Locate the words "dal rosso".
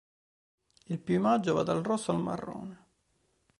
1.61-2.11